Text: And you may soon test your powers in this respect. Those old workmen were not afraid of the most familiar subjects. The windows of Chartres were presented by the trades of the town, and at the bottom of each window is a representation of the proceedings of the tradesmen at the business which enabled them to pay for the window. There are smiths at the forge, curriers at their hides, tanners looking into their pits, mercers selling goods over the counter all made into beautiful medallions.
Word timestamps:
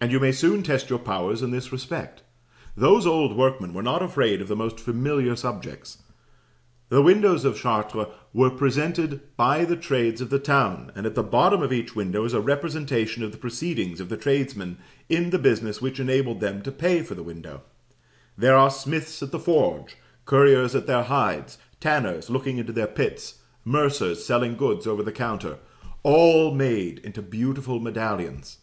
And 0.00 0.12
you 0.12 0.20
may 0.20 0.30
soon 0.30 0.62
test 0.62 0.90
your 0.90 1.00
powers 1.00 1.42
in 1.42 1.50
this 1.50 1.72
respect. 1.72 2.22
Those 2.76 3.04
old 3.04 3.36
workmen 3.36 3.74
were 3.74 3.82
not 3.82 4.00
afraid 4.00 4.40
of 4.40 4.46
the 4.46 4.54
most 4.54 4.78
familiar 4.78 5.34
subjects. 5.34 6.04
The 6.88 7.02
windows 7.02 7.44
of 7.44 7.58
Chartres 7.58 8.06
were 8.32 8.50
presented 8.50 9.20
by 9.36 9.64
the 9.64 9.74
trades 9.74 10.20
of 10.20 10.30
the 10.30 10.38
town, 10.38 10.92
and 10.94 11.04
at 11.04 11.16
the 11.16 11.24
bottom 11.24 11.62
of 11.64 11.72
each 11.72 11.96
window 11.96 12.24
is 12.24 12.32
a 12.32 12.40
representation 12.40 13.24
of 13.24 13.32
the 13.32 13.38
proceedings 13.38 13.98
of 13.98 14.08
the 14.08 14.16
tradesmen 14.16 14.78
at 15.10 15.32
the 15.32 15.38
business 15.38 15.82
which 15.82 15.98
enabled 15.98 16.38
them 16.38 16.62
to 16.62 16.70
pay 16.70 17.02
for 17.02 17.16
the 17.16 17.24
window. 17.24 17.62
There 18.36 18.54
are 18.54 18.70
smiths 18.70 19.20
at 19.20 19.32
the 19.32 19.40
forge, 19.40 19.96
curriers 20.26 20.76
at 20.76 20.86
their 20.86 21.02
hides, 21.02 21.58
tanners 21.80 22.30
looking 22.30 22.58
into 22.58 22.72
their 22.72 22.86
pits, 22.86 23.40
mercers 23.64 24.24
selling 24.24 24.54
goods 24.56 24.86
over 24.86 25.02
the 25.02 25.10
counter 25.10 25.58
all 26.04 26.54
made 26.54 27.00
into 27.00 27.20
beautiful 27.20 27.80
medallions. 27.80 28.58